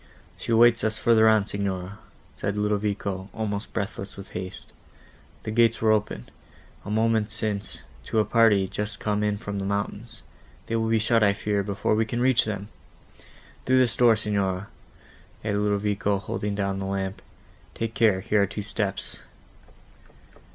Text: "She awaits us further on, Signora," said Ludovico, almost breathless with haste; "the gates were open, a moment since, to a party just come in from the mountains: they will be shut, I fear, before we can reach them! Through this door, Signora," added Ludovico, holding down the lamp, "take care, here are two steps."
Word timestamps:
"She 0.35 0.51
awaits 0.51 0.83
us 0.83 0.97
further 0.97 1.29
on, 1.29 1.45
Signora," 1.45 1.99
said 2.33 2.57
Ludovico, 2.57 3.29
almost 3.35 3.71
breathless 3.71 4.17
with 4.17 4.31
haste; 4.31 4.73
"the 5.43 5.51
gates 5.51 5.79
were 5.79 5.91
open, 5.91 6.27
a 6.83 6.89
moment 6.89 7.29
since, 7.29 7.81
to 8.05 8.17
a 8.17 8.25
party 8.25 8.67
just 8.67 8.99
come 8.99 9.21
in 9.21 9.37
from 9.37 9.59
the 9.59 9.65
mountains: 9.65 10.23
they 10.65 10.75
will 10.75 10.89
be 10.89 10.97
shut, 10.97 11.21
I 11.21 11.33
fear, 11.33 11.61
before 11.61 11.93
we 11.93 12.05
can 12.07 12.19
reach 12.19 12.45
them! 12.45 12.69
Through 13.67 13.77
this 13.77 13.95
door, 13.95 14.15
Signora," 14.15 14.69
added 15.45 15.59
Ludovico, 15.59 16.17
holding 16.17 16.55
down 16.55 16.79
the 16.79 16.87
lamp, 16.87 17.21
"take 17.75 17.93
care, 17.93 18.21
here 18.21 18.41
are 18.41 18.47
two 18.47 18.63
steps." 18.63 19.21